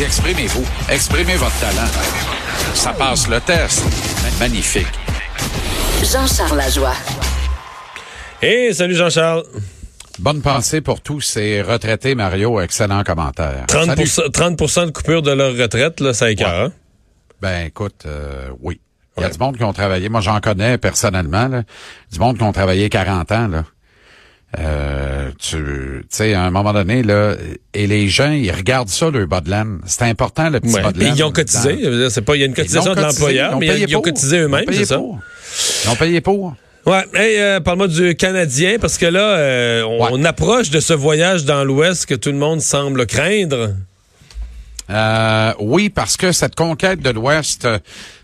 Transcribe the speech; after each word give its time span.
Exprimez-vous. 0.00 0.64
Exprimez 0.88 1.36
votre 1.36 1.58
talent. 1.60 1.88
Ça 2.74 2.92
passe 2.92 3.28
le 3.28 3.40
test. 3.40 3.82
Magnifique. 4.38 4.86
Jean-Charles 6.02 6.56
Lajoie. 6.56 6.94
Hey, 8.42 8.74
salut 8.74 8.94
Jean-Charles. 8.94 9.44
Bonne 10.18 10.40
pensée 10.42 10.80
pour 10.80 11.00
tous 11.00 11.20
ces 11.20 11.62
retraités, 11.62 12.14
Mario. 12.14 12.60
Excellent 12.60 13.04
commentaire. 13.04 13.64
30, 13.68 13.96
Salut. 14.06 14.30
30 14.32 14.86
de 14.86 14.90
coupure 14.90 15.22
de 15.22 15.30
leur 15.32 15.54
retraite, 15.56 16.00
là, 16.00 16.12
ça 16.14 16.30
écœure. 16.30 16.66
hein? 16.68 16.72
Ben, 17.40 17.66
écoute, 17.66 18.02
euh, 18.06 18.48
oui. 18.60 18.80
Il 19.16 19.20
y 19.20 19.24
a 19.24 19.26
Ouais. 19.26 19.32
du 19.32 19.38
monde 19.38 19.56
qui 19.56 19.64
ont 19.64 19.72
travaillé. 19.72 20.08
Moi, 20.08 20.20
j'en 20.20 20.40
connais 20.40 20.78
personnellement. 20.78 21.48
Là, 21.48 21.62
du 22.12 22.18
monde 22.18 22.36
qui 22.38 22.42
ont 22.42 22.52
travaillé 22.52 22.88
40 22.88 23.32
ans. 23.32 23.48
Là. 23.48 23.64
Euh, 24.58 25.30
tu 25.38 25.56
tu 25.56 26.02
sais, 26.08 26.34
à 26.34 26.42
un 26.42 26.50
moment 26.50 26.72
donné, 26.72 27.02
là, 27.04 27.36
et 27.72 27.86
les 27.86 28.08
gens, 28.08 28.32
ils 28.32 28.50
regardent 28.50 28.88
ça, 28.88 29.08
le 29.08 29.24
bas 29.26 29.40
de 29.40 29.48
laine. 29.50 29.78
C'est 29.86 30.02
important, 30.02 30.50
le 30.50 30.58
petit 30.58 30.74
Ouais. 30.74 30.82
bas 30.82 30.90
de 30.92 30.98
laine. 30.98 31.14
ils 31.16 31.22
ont 31.22 31.30
cotisé. 31.30 32.08
C'est 32.10 32.22
pas, 32.22 32.34
il 32.34 32.40
y 32.40 32.42
a 32.42 32.46
une 32.46 32.54
cotisation 32.54 32.94
de 32.94 33.00
l'employeur, 33.00 33.56
mais 33.58 33.80
ils 33.80 33.96
ont 33.96 34.02
cotisé 34.02 34.38
Ils 34.38 34.40
ont 34.40 34.44
eux-mêmes, 34.46 34.64
payé 34.64 34.78
c'est 34.80 34.86
ça? 34.86 34.96
pour. 34.98 35.20
Ils 35.84 35.90
ont 35.90 35.94
payé 35.96 36.20
pour. 36.20 36.54
Ouais. 36.86 37.04
Hey, 37.14 37.38
euh, 37.38 37.60
parle-moi 37.60 37.86
du 37.88 38.16
Canadien, 38.16 38.78
parce 38.80 38.98
que 38.98 39.06
là, 39.06 39.20
euh, 39.38 39.82
on, 39.84 40.02
Ouais. 40.02 40.10
on 40.12 40.24
approche 40.24 40.70
de 40.70 40.80
ce 40.80 40.94
voyage 40.94 41.44
dans 41.44 41.62
l'Ouest 41.62 42.06
que 42.06 42.14
tout 42.14 42.30
le 42.32 42.38
monde 42.38 42.60
semble 42.60 43.06
craindre. 43.06 43.74
Euh, 44.90 45.52
oui, 45.60 45.90
parce 45.90 46.16
que 46.16 46.32
cette 46.32 46.56
conquête 46.56 47.00
de 47.00 47.10
l'Ouest, 47.10 47.64
euh, 47.64 47.78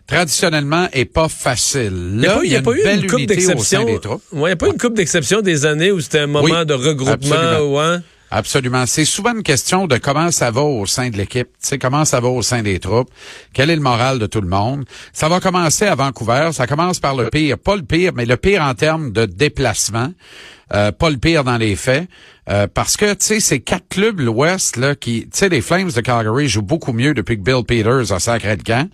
traditionnellement, 0.07 0.89
est 0.93 1.05
pas 1.05 1.29
facile. 1.29 1.93
Il 1.93 2.17
n'y 2.19 2.27
a 2.27 2.35
pas, 2.35 2.45
y 2.45 2.57
a 2.57 2.63
pas 2.63 2.73
eu 2.73 3.01
une 3.03 3.07
coupe 3.07 3.27
d'exception. 3.27 3.85
Ouais, 4.33 4.51
n'y 4.51 4.51
a 4.51 4.57
pas 4.57 4.69
une 4.69 4.79
coupe 4.79 4.95
d'exception 4.95 5.41
des 5.41 5.67
années 5.67 5.91
où 5.91 6.01
c'était 6.01 6.21
un 6.21 6.27
moment 6.27 6.45
Oui, 6.61 6.67
de 6.67 6.75
regroupement. 6.75 7.61
Ouais. 7.73 7.99
Absolument. 8.31 8.87
C'est 8.87 9.05
souvent 9.05 9.35
une 9.35 9.43
question 9.43 9.87
de 9.87 9.99
comment 9.99 10.31
ça 10.33 10.51
va 10.51 10.63
au 10.63 10.85
sein 10.85 11.11
de 11.11 11.17
l'équipe, 11.17 11.47
tu 11.47 11.69
sais, 11.69 11.79
comment 11.79 12.05
ça 12.05 12.21
va 12.21 12.29
au 12.29 12.43
sein 12.43 12.63
des 12.63 12.81
troupes, 12.81 13.09
quel 13.53 13.71
est 13.71 13.77
le 13.77 13.83
moral 13.83 14.19
de 14.19 14.27
tout 14.27 14.41
le 14.41 14.49
monde? 14.49 14.85
Ça 15.13 15.29
va 15.29 15.39
commencer 15.39 15.87
à 15.87 15.95
Vancouver, 15.95 16.51
ça 16.53 16.67
commence 16.67 16.99
par 16.99 17.15
le 17.15 17.31
pire, 17.31 17.57
pas 17.57 17.77
le 17.77 17.83
pire, 17.83 18.13
mais 18.15 18.27
le 18.27 18.37
pire 18.37 18.63
en 18.63 18.75
termes 18.75 19.13
de 19.13 19.27
déplacement, 19.27 20.13
euh, 20.75 20.93
pas 20.93 21.11
le 21.11 21.17
pire 21.17 21.45
dans 21.45 21.57
les 21.57 21.77
faits, 21.77 22.09
euh, 22.49 22.67
parce 22.73 22.97
que, 22.97 23.13
tu 23.13 23.25
sais, 23.25 23.41
ces 23.41 23.61
quatre 23.61 23.89
clubs 23.89 24.21
l'Ouest, 24.21 24.77
là, 24.77 24.95
qui, 24.95 25.23
tu 25.23 25.31
sais, 25.33 25.49
les 25.49 25.61
Flames 25.61 25.91
de 25.91 26.01
Calgary 26.01 26.49
jouent 26.49 26.63
beaucoup 26.63 26.93
mieux 26.93 27.13
depuis 27.13 27.37
que 27.37 27.43
Bill 27.43 27.65
Peters 27.65 28.13
a 28.13 28.21
sacré 28.21 28.57
le 28.57 28.63
camp. 28.63 28.89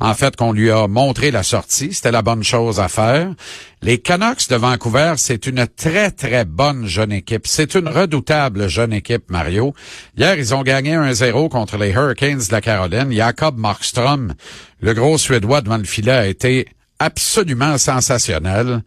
En 0.00 0.14
fait, 0.14 0.36
qu'on 0.36 0.52
lui 0.52 0.70
a 0.70 0.86
montré 0.86 1.30
la 1.30 1.42
sortie, 1.42 1.92
c'était 1.92 2.10
la 2.10 2.22
bonne 2.22 2.42
chose 2.42 2.80
à 2.80 2.88
faire. 2.88 3.34
Les 3.82 3.98
Canucks 3.98 4.48
de 4.48 4.56
Vancouver, 4.56 5.14
c'est 5.18 5.46
une 5.46 5.66
très, 5.66 6.10
très 6.10 6.46
bonne 6.46 6.86
jeune 6.86 7.12
équipe. 7.12 7.46
C'est 7.46 7.74
une 7.74 7.88
redoutable 7.88 8.68
jeune 8.68 8.94
équipe, 8.94 9.30
Mario. 9.30 9.74
Hier, 10.16 10.38
ils 10.38 10.54
ont 10.54 10.62
gagné 10.62 10.94
1-0 10.94 11.50
contre 11.50 11.76
les 11.76 11.90
Hurricanes 11.90 12.38
de 12.38 12.52
la 12.52 12.62
Caroline. 12.62 13.12
Jakob 13.12 13.58
Markstrom, 13.58 14.32
le 14.80 14.94
gros 14.94 15.18
Suédois 15.18 15.60
devant 15.60 15.76
le 15.76 15.84
filet, 15.84 16.12
a 16.12 16.26
été 16.26 16.66
absolument 16.98 17.78
sensationnel. 17.78 18.82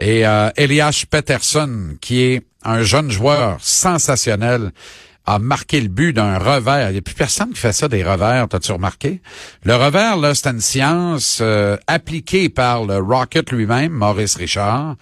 Et 0.00 0.26
euh, 0.26 0.50
Elias 0.56 1.04
Pettersson, 1.08 1.96
qui 2.00 2.22
est 2.22 2.42
un 2.64 2.82
jeune 2.82 3.10
joueur 3.10 3.58
sensationnel, 3.60 4.72
a 5.24 5.38
marqué 5.38 5.80
le 5.80 5.88
but 5.88 6.12
d'un 6.12 6.38
revers. 6.38 6.90
Il 6.90 6.92
n'y 6.92 6.98
a 6.98 7.02
plus 7.02 7.14
personne 7.14 7.50
qui 7.50 7.60
fait 7.60 7.72
ça 7.72 7.88
des 7.88 8.02
revers, 8.02 8.48
t'as-tu 8.48 8.72
remarqué? 8.72 9.20
Le 9.62 9.74
revers, 9.74 10.16
là, 10.16 10.34
c'est 10.34 10.48
une 10.48 10.60
science 10.60 11.38
euh, 11.40 11.76
appliquée 11.86 12.48
par 12.48 12.84
le 12.84 12.98
Rocket 12.98 13.50
lui-même, 13.52 13.92
Maurice 13.92 14.34
Richard, 14.34 14.96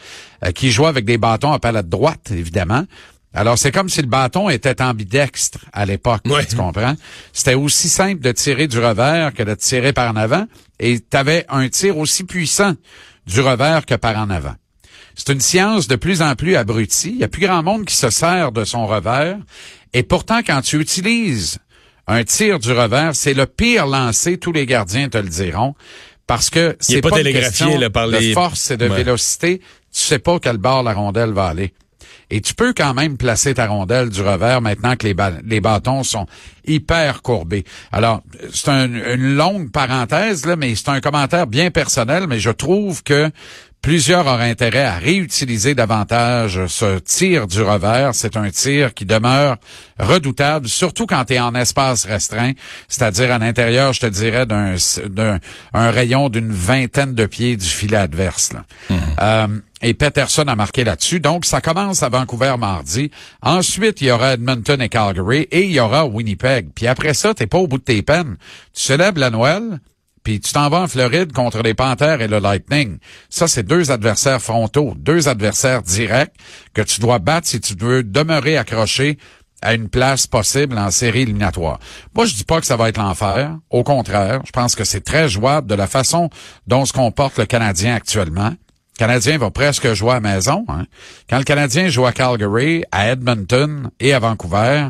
euh, 0.44 0.50
qui 0.52 0.70
joue 0.70 0.86
avec 0.86 1.04
des 1.04 1.16
bâtons 1.16 1.52
à 1.52 1.58
palette 1.58 1.88
droite, 1.88 2.30
évidemment. 2.30 2.84
Alors, 3.32 3.58
c'est 3.58 3.70
comme 3.70 3.88
si 3.88 4.00
le 4.00 4.08
bâton 4.08 4.48
était 4.50 4.82
ambidextre 4.82 5.58
à 5.72 5.86
l'époque, 5.86 6.22
Ouais. 6.26 6.44
tu 6.46 6.56
comprends? 6.56 6.94
C'était 7.32 7.54
aussi 7.54 7.88
simple 7.88 8.20
de 8.20 8.32
tirer 8.32 8.66
du 8.66 8.78
revers 8.80 9.32
que 9.32 9.42
de 9.44 9.54
tirer 9.54 9.92
par 9.92 10.10
en 10.10 10.16
avant, 10.16 10.46
et 10.80 10.98
tu 10.98 11.16
avais 11.16 11.46
un 11.48 11.68
tir 11.68 11.96
aussi 11.98 12.24
puissant 12.24 12.74
du 13.26 13.40
revers 13.40 13.86
que 13.86 13.94
par 13.94 14.16
en 14.18 14.30
avant. 14.30 14.54
C'est 15.14 15.32
une 15.32 15.40
science 15.40 15.86
de 15.86 15.96
plus 15.96 16.22
en 16.22 16.34
plus 16.34 16.56
abrutie. 16.56 17.10
Il 17.10 17.18
y 17.18 17.24
a 17.24 17.28
plus 17.28 17.42
grand 17.46 17.62
monde 17.62 17.84
qui 17.84 17.94
se 17.94 18.10
sert 18.10 18.52
de 18.52 18.64
son 18.64 18.86
revers. 18.86 19.36
Et 19.92 20.02
pourtant, 20.02 20.40
quand 20.44 20.62
tu 20.62 20.80
utilises 20.80 21.58
un 22.06 22.24
tir 22.24 22.58
du 22.58 22.72
revers, 22.72 23.14
c'est 23.14 23.34
le 23.34 23.46
pire 23.46 23.86
lancé, 23.86 24.38
tous 24.38 24.50
les 24.52 24.66
gardiens 24.66 25.08
te 25.08 25.18
le 25.18 25.28
diront, 25.28 25.74
parce 26.26 26.48
que 26.50 26.76
c'est 26.80 27.00
pas 27.00 27.10
pas, 27.10 27.18
une 27.18 27.24
télégraphié, 27.24 27.66
question 27.66 27.78
là, 27.78 27.90
par 27.90 28.08
de 28.08 28.32
force 28.32 28.70
et 28.72 28.76
de 28.76 28.88
Ouais. 28.88 28.96
vélocité. 28.96 29.58
Tu 29.92 30.00
sais 30.00 30.18
pas 30.18 30.38
quel 30.40 30.56
bord 30.58 30.82
la 30.82 30.94
rondelle 30.94 31.30
va 31.32 31.46
aller. 31.46 31.74
Et 32.30 32.40
tu 32.40 32.54
peux 32.54 32.72
quand 32.72 32.94
même 32.94 33.16
placer 33.16 33.54
ta 33.54 33.66
rondelle 33.66 34.08
du 34.08 34.22
revers 34.22 34.60
maintenant 34.60 34.94
que 34.96 35.06
les, 35.06 35.60
bâtons 35.60 36.04
sont 36.04 36.26
hyper 36.66 37.22
courbés. 37.22 37.64
Alors, 37.90 38.22
c'est 38.52 38.68
un- 38.68 39.14
une 39.14 39.34
longue 39.34 39.70
parenthèse, 39.72 40.46
là, 40.46 40.56
mais 40.56 40.74
c'est 40.74 40.88
un 40.90 41.00
commentaire 41.00 41.46
bien 41.46 41.70
personnel, 41.70 42.26
mais 42.28 42.38
je 42.38 42.50
trouve 42.50 43.02
que 43.02 43.30
plusieurs 43.82 44.26
auraient 44.26 44.50
intérêt 44.50 44.84
à 44.84 44.96
réutiliser 44.98 45.74
davantage 45.74 46.66
ce 46.66 46.98
tir 46.98 47.46
du 47.46 47.62
revers. 47.62 48.14
C'est 48.14 48.36
un 48.36 48.50
tir 48.50 48.92
qui 48.94 49.04
demeure 49.06 49.56
redoutable, 49.98 50.68
surtout 50.68 51.06
quand 51.06 51.24
tu 51.24 51.34
es 51.34 51.40
en 51.40 51.54
espace 51.54 52.04
restreint, 52.06 52.52
c'est-à-dire 52.88 53.32
à 53.32 53.38
l'intérieur, 53.38 53.92
je 53.92 54.00
te 54.00 54.06
dirais, 54.06 54.46
d'un 54.46 54.74
d'un- 55.06 55.38
un 55.74 55.90
rayon 55.90 56.28
d'une 56.28 56.52
vingtaine 56.52 57.14
de 57.14 57.26
pieds 57.26 57.56
du 57.56 57.66
filet 57.66 57.96
adverse. 57.96 58.52
là. 58.52 58.64
Euh, 59.20 59.46
et 59.82 59.94
Peterson 59.94 60.44
a 60.46 60.54
marqué 60.56 60.84
là-dessus. 60.84 61.20
Donc, 61.20 61.46
ça 61.46 61.62
commence 61.62 62.02
à 62.02 62.10
Vancouver 62.10 62.54
mardi. 62.58 63.10
Ensuite, 63.40 64.02
il 64.02 64.08
y 64.08 64.10
aura 64.10 64.34
Edmonton 64.34 64.80
et 64.82 64.90
Calgary 64.90 65.48
et 65.50 65.62
il 65.64 65.72
y 65.72 65.80
aura 65.80 66.04
Winnipeg. 66.04 66.68
Puis 66.74 66.86
après 66.86 67.14
ça, 67.14 67.32
t'es 67.32 67.46
pas 67.46 67.56
au 67.56 67.66
bout 67.66 67.78
de 67.78 67.84
tes 67.84 68.02
peines. 68.02 68.36
Tu 68.74 68.82
célèbres 68.82 69.18
la 69.20 69.30
Noël, 69.30 69.80
puis 70.22 70.40
tu 70.40 70.52
t'en 70.52 70.68
vas 70.68 70.82
en 70.82 70.88
Floride 70.88 71.32
contre 71.32 71.62
les 71.62 71.74
Panthers 71.74 72.20
et 72.20 72.28
le 72.28 72.38
Lightning. 72.38 72.98
Ça, 73.28 73.48
c'est 73.48 73.62
deux 73.62 73.90
adversaires 73.90 74.40
frontaux, 74.40 74.94
deux 74.96 75.28
adversaires 75.28 75.82
directs 75.82 76.34
que 76.74 76.82
tu 76.82 77.00
dois 77.00 77.18
battre 77.18 77.46
si 77.48 77.60
tu 77.60 77.74
veux 77.78 78.02
demeurer 78.02 78.56
accroché 78.56 79.18
à 79.62 79.74
une 79.74 79.88
place 79.88 80.26
possible 80.26 80.78
en 80.78 80.90
série 80.90 81.22
éliminatoire. 81.22 81.78
Moi, 82.14 82.24
je 82.26 82.34
dis 82.34 82.44
pas 82.44 82.60
que 82.60 82.66
ça 82.66 82.76
va 82.76 82.88
être 82.88 82.96
l'enfer. 82.98 83.56
Au 83.68 83.82
contraire, 83.82 84.40
je 84.46 84.52
pense 84.52 84.74
que 84.74 84.84
c'est 84.84 85.02
très 85.02 85.28
jouable 85.28 85.66
de 85.66 85.74
la 85.74 85.86
façon 85.86 86.30
dont 86.66 86.84
se 86.86 86.92
comporte 86.92 87.38
le 87.38 87.44
Canadien 87.44 87.94
actuellement. 87.94 88.50
Le 88.50 88.98
Canadien 88.98 89.38
va 89.38 89.50
presque 89.50 89.92
jouer 89.92 90.12
à 90.14 90.20
maison. 90.20 90.64
hein. 90.68 90.86
Quand 91.28 91.38
le 91.38 91.44
Canadien 91.44 91.88
joue 91.88 92.06
à 92.06 92.12
Calgary, 92.12 92.84
à 92.90 93.08
Edmonton 93.10 93.90
et 94.00 94.12
à 94.12 94.18
Vancouver, 94.18 94.88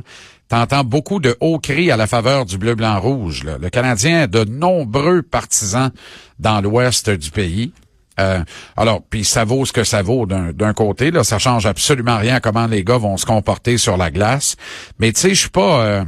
t'entends 0.51 0.85
beaucoup 0.85 1.21
de 1.21 1.37
hauts 1.41 1.59
cris 1.59 1.91
à 1.91 1.97
la 1.97 2.07
faveur 2.07 2.45
du 2.45 2.59
bleu-blanc-rouge. 2.59 3.45
Le 3.45 3.71
Canadien 3.71 4.23
a 4.23 4.27
de 4.27 4.45
nombreux 4.45 5.23
partisans 5.23 5.91
dans 6.39 6.61
l'ouest 6.61 7.09
du 7.09 7.31
pays. 7.31 7.73
Euh, 8.19 8.43
alors, 8.77 9.01
puis 9.09 9.25
ça 9.25 9.45
vaut 9.45 9.65
ce 9.65 9.73
que 9.73 9.85
ça 9.85 10.03
vaut 10.03 10.27
d'un 10.27 10.75
côté. 10.75 11.11
Là, 11.11 11.25
ça 11.25 11.39
change 11.39 11.65
absolument 11.65 12.19
rien 12.19 12.41
comment 12.41 12.67
les 12.67 12.85
gars 12.85 12.99
vont 12.99 13.17
se 13.17 13.25
comporter 13.25 13.79
sur 13.79 13.97
la 13.97 14.11
glace. 14.11 14.57
Mais 14.99 15.13
tu 15.13 15.21
sais, 15.21 15.31
je 15.31 15.41
suis 15.41 15.49
pas... 15.49 15.85
euh, 15.85 16.05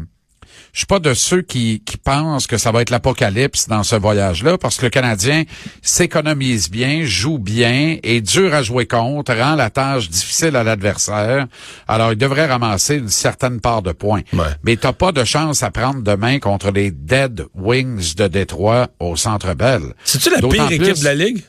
je 0.73 0.79
suis 0.79 0.87
pas 0.87 0.99
de 1.01 1.13
ceux 1.15 1.43
qui, 1.43 1.83
qui 1.85 1.97
pensent 1.99 2.47
que 2.47 2.57
ça 2.57 2.73
va 2.73 2.81
être 2.83 2.91
l'apocalypse 2.91 3.69
dans 3.69 3.83
ce 3.83 3.95
voyage-là, 3.97 4.57
parce 4.59 4.77
que 4.79 4.87
le 4.87 4.91
Canadien 4.91 5.45
s'économise 5.83 6.71
bien, 6.71 7.03
joue 7.05 7.39
bien, 7.39 7.99
est 8.03 8.21
dur 8.23 8.55
à 8.55 8.63
jouer 8.63 8.87
contre, 8.87 9.35
rend 9.35 9.55
la 9.55 9.69
tâche 9.71 10.09
difficile 10.09 10.57
à 10.57 10.63
l'adversaire. 10.65 11.47
Alors, 11.87 12.13
il 12.13 12.19
devrait 12.19 12.47
ramasser 12.47 12.97
une 12.97 13.09
certaine 13.09 13.61
part 13.61 13.83
de 13.83 13.93
points. 13.93 14.23
Ouais. 14.33 14.45
Mais 14.63 14.77
t'as 14.77 14.93
pas 14.93 15.13
de 15.13 15.25
chance 15.25 15.63
à 15.63 15.71
prendre 15.71 16.01
demain 16.03 16.39
contre 16.39 16.71
les 16.71 16.91
Dead 16.91 17.45
Wings 17.55 18.15
de 18.15 18.27
Détroit 18.29 18.89
au 18.99 19.17
Centre 19.17 19.55
Bell. 19.55 19.83
C'est-tu 20.05 20.31
la 20.31 20.39
pire 20.39 20.67
plus- 20.67 20.77
équipe 20.77 20.99
de 21.01 21.05
la 21.05 21.15
Ligue? 21.15 21.43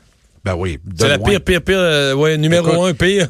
Ben 0.44 0.56
oui, 0.56 0.78
C'est 0.98 1.08
la 1.08 1.20
pire, 1.20 1.42
pire, 1.42 1.62
pire, 1.62 1.78
euh, 1.80 2.14
ouais, 2.14 2.38
numéro 2.38 2.68
Écoute, 2.68 2.90
un 2.90 2.94
pire. 2.94 3.28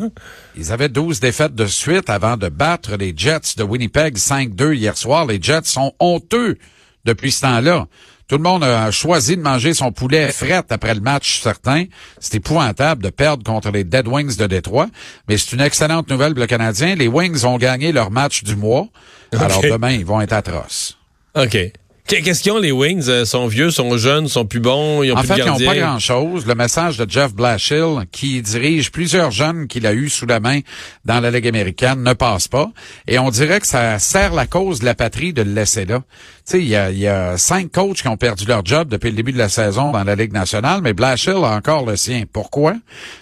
Ils 0.55 0.71
avaient 0.71 0.89
12 0.89 1.19
défaites 1.19 1.53
de 1.53 1.67
suite 1.67 2.09
avant 2.09 2.37
de 2.37 2.49
battre 2.49 2.95
les 2.95 3.13
Jets 3.15 3.55
de 3.55 3.63
Winnipeg 3.63 4.17
5-2 4.17 4.73
hier 4.73 4.97
soir. 4.97 5.27
Les 5.27 5.39
Jets 5.39 5.65
sont 5.65 5.93
honteux 5.99 6.57
depuis 7.05 7.31
ce 7.31 7.41
temps-là. 7.41 7.85
Tout 8.27 8.37
le 8.37 8.43
monde 8.43 8.63
a 8.63 8.89
choisi 8.89 9.37
de 9.37 9.41
manger 9.43 9.75
son 9.75 9.91
poulet 9.91 10.31
fret 10.31 10.63
après 10.69 10.95
le 10.95 11.01
match, 11.01 11.41
certain. 11.41 11.85
C'est 12.19 12.35
épouvantable 12.35 13.03
de 13.03 13.09
perdre 13.09 13.43
contre 13.43 13.69
les 13.69 13.83
Dead 13.83 14.07
Wings 14.07 14.35
de 14.37 14.47
Détroit, 14.47 14.87
mais 15.27 15.37
c'est 15.37 15.53
une 15.53 15.61
excellente 15.61 16.09
nouvelle 16.09 16.33
pour 16.33 16.41
le 16.41 16.47
Canadien. 16.47 16.95
Les 16.95 17.07
Wings 17.07 17.45
ont 17.45 17.57
gagné 17.57 17.91
leur 17.91 18.09
match 18.09 18.43
du 18.43 18.55
mois. 18.55 18.87
Alors 19.33 19.61
demain, 19.61 19.91
ils 19.91 20.05
vont 20.05 20.19
être 20.19 20.33
atroces. 20.33 20.97
OK. 21.35 21.57
Qu'est-ce 22.05 22.43
qu'ils 22.43 22.51
ont, 22.51 22.59
les 22.59 22.71
Wings? 22.71 23.07
Euh, 23.07 23.23
sont 23.23 23.47
vieux, 23.47 23.71
sont 23.71 23.97
jeunes, 23.97 24.27
sont 24.27 24.45
plus 24.45 24.59
bons, 24.59 25.03
ils 25.03 25.13
ont 25.13 25.15
en 25.15 25.19
plus 25.19 25.29
fait, 25.29 25.35
de 25.35 25.39
ils 25.39 25.45
n'ont 25.45 25.57
pas 25.57 25.75
grand-chose. 25.75 26.45
Le 26.45 26.53
message 26.53 26.97
de 26.97 27.09
Jeff 27.09 27.33
Blashill, 27.33 28.05
qui 28.11 28.41
dirige 28.41 28.91
plusieurs 28.91 29.31
jeunes 29.31 29.67
qu'il 29.67 29.87
a 29.87 29.93
eu 29.93 30.09
sous 30.09 30.25
la 30.25 30.41
main 30.41 30.59
dans 31.05 31.21
la 31.21 31.31
Ligue 31.31 31.47
américaine, 31.47 32.03
ne 32.03 32.13
passe 32.13 32.49
pas. 32.49 32.69
Et 33.07 33.19
on 33.19 33.29
dirait 33.29 33.61
que 33.61 33.67
ça 33.67 33.99
sert 33.99 34.33
la 34.33 34.45
cause 34.45 34.81
de 34.81 34.85
la 34.85 34.95
patrie 34.95 35.31
de 35.31 35.43
le 35.43 35.53
laisser 35.53 35.85
là. 35.85 36.03
Tu 36.45 36.51
sais, 36.51 36.59
il 36.59 36.67
y 36.67 36.75
a, 36.75 36.91
y 36.91 37.07
a 37.07 37.37
cinq 37.37 37.71
coachs 37.71 38.01
qui 38.01 38.07
ont 38.09 38.17
perdu 38.17 38.45
leur 38.45 38.65
job 38.65 38.89
depuis 38.89 39.09
le 39.09 39.15
début 39.15 39.31
de 39.31 39.37
la 39.37 39.47
saison 39.47 39.91
dans 39.91 40.03
la 40.03 40.15
Ligue 40.15 40.33
nationale, 40.33 40.81
mais 40.83 40.91
Blashill 40.91 41.37
a 41.37 41.55
encore 41.55 41.85
le 41.85 41.95
sien. 41.95 42.23
Pourquoi? 42.31 42.75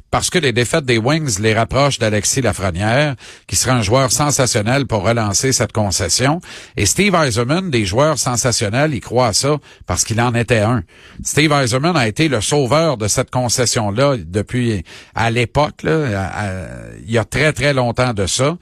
Parce 0.10 0.31
que 0.31 0.39
les 0.39 0.54
défaites 0.54 0.86
des 0.86 0.98
Wings 0.98 1.39
les 1.39 1.54
rapprochent 1.54 2.00
d'Alexis 2.00 2.42
Lafrenière, 2.42 3.16
qui 3.45 3.56
sera 3.56 3.75
un 3.75 3.83
joueur 3.83 4.12
sensationnel 4.12 4.88
pour 4.88 5.04
relancer 5.04 5.51
cette 5.54 5.72
concession. 5.72 6.42
Et 6.75 6.88
Steve 6.88 7.13
Eiserman, 7.16 7.69
des 7.69 7.86
joueurs 7.86 8.18
sensationnels, 8.18 8.70
il 8.91 9.01
croit 9.01 9.27
à 9.27 9.33
ça 9.33 9.57
parce 9.85 10.03
qu'il 10.03 10.19
en 10.21 10.33
était 10.35 10.59
un. 10.59 10.83
Steve 11.23 11.51
Eiserman 11.51 11.95
a 11.95 12.07
été 12.07 12.27
le 12.27 12.41
sauveur 12.41 12.97
de 12.97 13.07
cette 13.07 13.31
concession-là 13.31 14.18
depuis 14.18 14.83
à 15.15 15.29
l'époque, 15.31 15.83
il 15.83 17.12
y 17.12 17.18
a 17.18 17.25
très 17.25 17.53
très 17.53 17.73
longtemps 17.73 18.13
de 18.13 18.25
ça. 18.25 18.57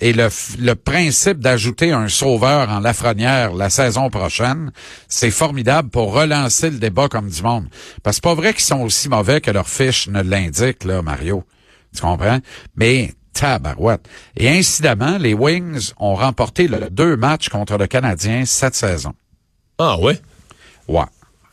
Et 0.00 0.12
le, 0.12 0.74
principe 0.74 1.38
d'ajouter 1.38 1.92
un 1.92 2.08
sauveur 2.08 2.68
en 2.68 2.80
Lafrenière 2.80 3.54
la 3.54 3.70
saison 3.70 4.10
prochaine, 4.10 4.72
c'est 5.08 5.30
formidable 5.30 5.88
pour 5.88 6.12
relancer 6.12 6.70
le 6.70 6.78
débat 6.78 7.08
comme 7.08 7.28
du 7.28 7.42
monde. 7.42 7.68
Parce 8.02 8.16
que 8.16 8.22
c'est 8.28 8.30
pas 8.30 8.34
vrai 8.34 8.52
qu'ils 8.54 8.64
sont 8.64 8.80
aussi 8.80 9.08
mauvais 9.08 9.40
que 9.40 9.52
leur 9.52 9.68
fiche 9.68 10.08
ne 10.08 10.22
l'indique, 10.22 10.84
là, 10.84 11.00
Mario. 11.00 11.44
Tu 11.94 12.02
comprends? 12.02 12.40
Mais 12.76 13.14
tabarouette. 13.32 14.08
Et 14.36 14.48
incidemment, 14.48 15.16
les 15.18 15.34
Wings 15.34 15.92
ont 15.98 16.14
remporté 16.14 16.68
deux 16.90 17.16
matchs 17.16 17.48
contre 17.48 17.78
le 17.78 17.86
Canadien 17.86 18.44
cette 18.46 18.74
saison. 18.74 19.12
Ah 19.78 19.98
ouais? 19.98 20.18
Ouais. 20.88 21.02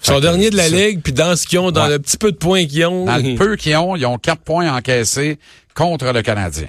Ils 0.04 0.08
sont 0.08 0.20
derniers 0.20 0.50
de 0.50 0.58
la 0.58 0.68
ça- 0.70 0.76
Ligue, 0.76 1.02
puis 1.04 1.14
dans 1.14 1.36
ce 1.36 1.46
qu'ils 1.46 1.60
ont, 1.60 1.72
dans 1.72 1.84
Ouais. 1.84 1.90
le 1.92 2.00
petit 2.00 2.18
peu 2.18 2.32
de 2.32 2.38
points 2.38 2.66
qu'ils 2.66 2.86
ont, 2.86 3.06
Dans 3.06 3.18
le 3.18 3.36
peu 3.36 3.56
qu'ils 3.56 3.76
ont, 3.78 3.96
ils 3.96 4.06
ont 4.06 4.18
quatre 4.18 4.42
points 4.42 4.72
encaissés 4.76 5.38
contre 5.76 6.12
le 6.12 6.22
Canadien. 6.22 6.68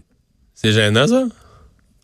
c'est 0.54 0.72
gênant, 0.72 1.06
ça? 1.06 1.24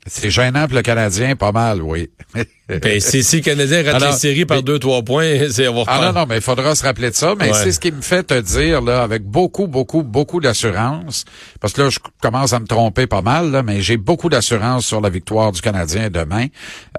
C'est 0.08 0.30
gênant 0.30 0.66
pour 0.66 0.76
le 0.76 0.82
Canadien, 0.82 1.36
pas 1.36 1.52
mal, 1.52 1.82
oui. 1.82 2.10
Ben, 2.68 3.00
si, 3.00 3.22
si 3.24 3.36
le 3.36 3.42
Canadien 3.42 3.78
rate 3.82 3.94
Alors, 3.94 4.10
les 4.12 4.18
séries 4.18 4.44
par 4.44 4.58
mais- 4.58 4.62
deux, 4.62 4.78
trois 4.78 5.00
points, 5.02 5.38
c'est 5.50 5.64
avoir 5.64 5.86
Ah 5.88 6.00
non, 6.02 6.12
non, 6.20 6.26
mais 6.28 6.36
il 6.36 6.42
faudra 6.42 6.74
se 6.74 6.82
rappeler 6.84 7.08
de 7.08 7.14
ça. 7.14 7.34
Mais 7.38 7.46
Ouais. 7.50 7.54
c'est 7.54 7.72
ce 7.72 7.80
qui 7.80 7.90
me 7.90 8.02
fait 8.02 8.24
te 8.24 8.38
dire, 8.38 8.82
là, 8.82 9.02
avec 9.02 9.22
beaucoup, 9.24 9.66
beaucoup, 9.66 10.02
beaucoup 10.02 10.38
d'assurance, 10.38 11.24
parce 11.62 11.72
que 11.72 11.80
là, 11.80 11.88
je 11.88 11.98
commence 12.20 12.52
à 12.52 12.60
me 12.60 12.66
tromper 12.66 13.06
pas 13.06 13.22
mal, 13.22 13.50
là, 13.50 13.62
mais 13.62 13.80
j'ai 13.80 13.96
beaucoup 13.96 14.28
d'assurance 14.28 14.84
sur 14.84 15.00
la 15.00 15.08
victoire 15.08 15.50
du 15.50 15.62
Canadien 15.62 16.10
demain. 16.10 16.48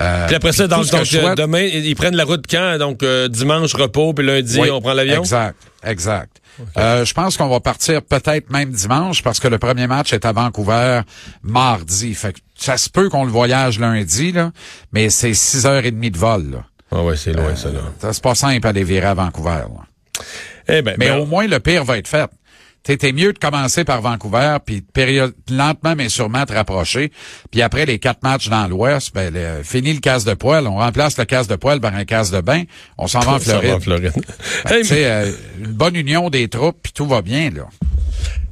Euh, 0.02 0.26
Puis 0.26 0.36
après 0.38 0.54
ça, 0.54 0.68
puis 0.68 0.76
donc, 0.76 0.90
donc, 0.90 1.04
je 1.04 1.18
euh, 1.18 1.22
souhaite- 1.22 1.38
demain, 1.38 1.62
ils 1.62 1.96
prennent 1.96 2.16
la 2.16 2.26
route 2.26 2.46
quand? 2.50 2.80
Donc, 2.80 3.04
euh, 3.04 3.28
dimanche, 3.28 3.76
repos, 3.76 4.14
puis 4.14 4.26
lundi, 4.26 4.60
Oui, 4.60 4.72
on 4.72 4.82
prend 4.82 4.94
l'avion? 4.94 5.20
Exact, 5.22 5.56
exact. 5.84 6.38
Euh, 6.78 7.06
je 7.06 7.14
pense 7.14 7.38
qu'on 7.38 7.48
va 7.48 7.60
partir 7.62 8.02
peut-être 8.02 8.50
même 8.50 8.72
dimanche 8.72 9.22
parce 9.24 9.40
que 9.40 9.48
le 9.48 9.60
premier 9.60 9.88
match 9.88 10.12
est 10.12 10.26
à 10.26 10.34
Vancouver 10.34 11.02
mardi. 11.42 12.14
Fait 12.16 12.34
que 12.34 12.40
ça 12.60 12.78
se 12.78 12.90
peut 12.90 13.10
qu'on 13.10 13.24
le 13.26 13.32
voyage 13.32 13.80
lundi, 13.80 14.32
là, 14.32 14.52
mais 14.92 15.10
c'est 15.10 15.34
six 15.34 15.66
heures 15.66 15.86
et 15.86 15.92
demie 15.92 16.12
de 16.12 16.18
vol. 16.18 16.52
Là. 16.52 16.64
Ah 16.92 17.04
ouais, 17.04 17.16
c'est 17.18 17.34
loin, 17.34 17.56
ça, 17.56 17.72
là. 17.72 17.80
Ça, 18.02 18.14
c'est 18.14 18.24
pas 18.24 18.36
simple 18.36 18.66
à 18.68 18.72
les 18.72 18.84
virer 18.84 19.08
à 19.08 19.14
Vancouver. 19.14 19.50
là. 19.70 20.24
Eh 20.68 20.82
ben, 20.82 20.96
Mais 21.00 21.10
ben, 21.10 21.20
au 21.20 21.26
moins, 21.26 21.48
le 21.48 21.60
pire 21.60 21.84
va 21.86 21.98
être 21.98 22.08
fait. 22.08 22.30
T'es 22.82 23.12
mieux 23.12 23.34
de 23.34 23.38
commencer 23.38 23.84
par 23.84 24.02
Vancouver, 24.02 24.58
puis 24.66 24.82
période, 24.82 25.36
lentement 25.52 25.96
mais 25.98 26.08
sûrement 26.10 26.46
te 26.46 26.54
rapprocher. 26.54 27.12
Puis 27.52 27.62
après 27.62 27.86
les 27.86 28.00
quatre 28.00 28.24
matchs 28.24 28.48
dans 28.50 28.68
l'Ouest, 28.68 29.14
ben, 29.14 29.32
le- 29.34 29.64
fini 29.64 29.94
le 29.94 30.00
casse 30.00 30.24
de 30.24 30.34
poêle. 30.34 30.66
On 30.66 30.78
remplace 30.78 31.18
le 31.18 31.26
casse 31.26 31.48
de 31.48 31.56
poêle 31.58 31.82
par 31.82 31.94
un 31.94 32.06
casse 32.06 32.32
de 32.32 32.40
bain. 32.42 32.64
On 32.98 33.06
s'en 33.08 33.20
va 33.20 33.34
en 33.34 33.40
ça 33.40 33.54
va 33.56 33.60
Floride. 33.60 33.74
en 33.76 33.80
Floride. 33.82 34.14
Hey, 34.66 34.86
sais, 34.86 35.06
euh, 35.06 35.32
une 35.60 35.74
bonne 35.74 35.96
union 35.96 36.30
des 36.30 36.48
troupes, 36.48 36.78
puis 36.82 36.94
tout 36.94 37.06
va 37.06 37.22
bien. 37.22 37.50
là. 37.52 37.64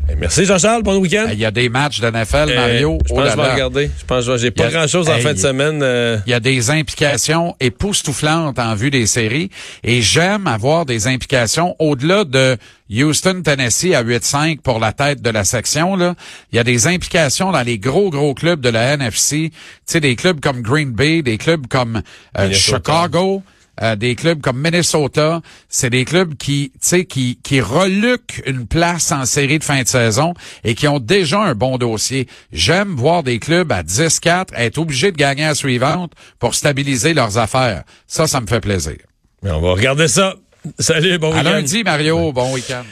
Hey, 0.09 0.15
merci, 0.17 0.45
Jean-Charles. 0.45 0.83
Bon 0.83 0.97
week-end. 0.97 1.27
Il 1.31 1.39
y 1.39 1.45
a 1.45 1.51
des 1.51 1.69
matchs 1.69 1.99
de 1.99 2.07
NFL, 2.09 2.53
Mario. 2.55 2.93
Euh, 2.95 2.97
je 3.05 3.13
oh 3.13 3.15
pense 3.15 3.23
que 3.23 3.23
là 3.23 3.31
je 3.31 3.35
vais 3.41 3.53
regarder. 3.53 3.91
Je 3.99 4.05
pense 4.05 4.25
que 4.25 4.37
j'ai 4.37 4.51
pas 4.51 4.69
grand-chose 4.69 5.09
en 5.09 5.15
Hey, 5.15 5.21
fin 5.21 5.33
de 5.33 5.39
semaine. 5.39 5.79
euh, 5.81 6.17
Il 6.25 6.31
y 6.31 6.33
a 6.33 6.39
des 6.39 6.69
implications 6.71 7.55
époustouflantes 7.59 8.59
en 8.59 8.75
vue 8.75 8.89
des 8.91 9.05
séries. 9.07 9.49
Et 9.83 10.01
j'aime 10.01 10.47
avoir 10.47 10.85
des 10.85 11.07
implications 11.07 11.75
au-delà 11.79 12.23
de 12.23 12.57
Houston, 12.89 13.41
Tennessee 13.43 13.93
à 13.93 14.03
8-5 14.03 14.61
pour 14.61 14.79
la 14.79 14.93
tête 14.93 15.21
de 15.21 15.29
la 15.29 15.43
section. 15.43 15.95
Là. 15.95 16.15
Il 16.51 16.55
y 16.55 16.59
a 16.59 16.63
des 16.63 16.87
implications 16.87 17.51
dans 17.51 17.61
les 17.63 17.77
gros, 17.79 18.09
gros 18.09 18.33
clubs 18.33 18.61
de 18.61 18.69
la 18.69 18.93
NFC. 18.93 19.49
Tu 19.51 19.55
sais, 19.85 19.99
des 19.99 20.15
clubs 20.15 20.39
comme 20.39 20.61
Green 20.61 20.91
Bay, 20.91 21.21
des 21.21 21.37
clubs 21.37 21.67
comme 21.67 22.01
euh. 22.37 22.51
Chicago. 22.51 23.43
Euh, 23.81 23.95
des 23.95 24.15
clubs 24.15 24.41
comme 24.41 24.59
Minnesota, 24.61 25.41
c'est 25.69 25.89
des 25.89 26.05
clubs 26.05 26.35
qui, 26.35 26.71
tu 26.73 26.79
sais, 26.81 27.05
qui, 27.05 27.39
qui 27.43 27.61
reluquent 27.61 28.41
une 28.45 28.65
place 28.67 29.11
en 29.11 29.25
série 29.25 29.59
de 29.59 29.63
fin 29.63 29.81
de 29.83 29.87
saison 29.87 30.33
et 30.63 30.75
qui 30.75 30.87
ont 30.87 30.99
déjà 30.99 31.39
un 31.39 31.55
bon 31.55 31.77
dossier. 31.77 32.27
J'aime 32.51 32.95
voir 32.95 33.23
des 33.23 33.39
clubs 33.39 33.71
à 33.71 33.83
10-4 33.83 34.47
être 34.55 34.77
obligés 34.77 35.11
de 35.11 35.17
gagner 35.17 35.43
à 35.45 35.49
la 35.49 35.55
suivante 35.55 36.13
pour 36.39 36.55
stabiliser 36.55 37.13
leurs 37.13 37.37
affaires. 37.37 37.83
Ça, 38.07 38.27
ça 38.27 38.41
me 38.41 38.47
fait 38.47 38.61
plaisir. 38.61 38.97
mais 39.43 39.51
on 39.51 39.61
va 39.61 39.71
regarder 39.73 40.07
ça. 40.07 40.35
Salut, 40.79 41.17
bon 41.17 41.31
À 41.31 41.37
week-end. 41.37 41.49
lundi, 41.51 41.83
Mario. 41.83 42.31
Bon 42.33 42.53
week-end. 42.53 42.83